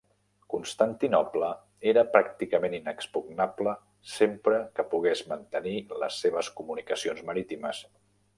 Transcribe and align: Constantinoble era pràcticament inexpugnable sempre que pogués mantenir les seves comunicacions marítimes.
Constantinoble 0.51 1.49
era 1.91 2.03
pràcticament 2.15 2.77
inexpugnable 2.77 3.75
sempre 4.15 4.63
que 4.79 4.87
pogués 4.95 5.23
mantenir 5.35 5.75
les 6.07 6.19
seves 6.27 6.51
comunicacions 6.59 7.25
marítimes. 7.31 7.85